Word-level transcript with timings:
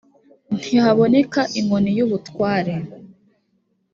ntihaboneka 0.57 1.41
inkoni 1.59 1.91
y 1.97 2.01
ubutware 2.05 2.73